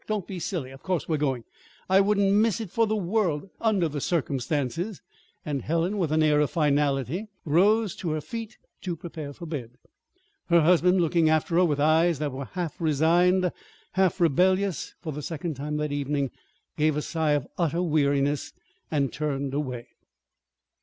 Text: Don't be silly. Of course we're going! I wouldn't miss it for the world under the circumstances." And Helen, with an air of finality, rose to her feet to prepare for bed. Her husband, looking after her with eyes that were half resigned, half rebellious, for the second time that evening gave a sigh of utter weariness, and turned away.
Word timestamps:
Don't 0.07 0.25
be 0.25 0.39
silly. 0.39 0.71
Of 0.71 0.81
course 0.81 1.07
we're 1.07 1.17
going! 1.17 1.43
I 1.87 2.01
wouldn't 2.01 2.33
miss 2.33 2.59
it 2.59 2.71
for 2.71 2.87
the 2.87 2.95
world 2.95 3.47
under 3.59 3.87
the 3.87 4.01
circumstances." 4.01 4.99
And 5.45 5.61
Helen, 5.61 5.99
with 5.99 6.11
an 6.11 6.23
air 6.23 6.39
of 6.39 6.49
finality, 6.49 7.27
rose 7.45 7.95
to 7.97 8.09
her 8.13 8.19
feet 8.21 8.57
to 8.81 8.95
prepare 8.95 9.31
for 9.31 9.45
bed. 9.45 9.77
Her 10.47 10.61
husband, 10.61 11.01
looking 11.01 11.29
after 11.29 11.53
her 11.57 11.65
with 11.65 11.79
eyes 11.79 12.17
that 12.17 12.31
were 12.31 12.45
half 12.45 12.81
resigned, 12.81 13.51
half 13.91 14.19
rebellious, 14.19 14.95
for 15.01 15.13
the 15.13 15.21
second 15.21 15.53
time 15.53 15.77
that 15.77 15.91
evening 15.91 16.31
gave 16.77 16.97
a 16.97 17.03
sigh 17.03 17.33
of 17.33 17.45
utter 17.59 17.83
weariness, 17.83 18.53
and 18.89 19.13
turned 19.13 19.53
away. 19.53 19.85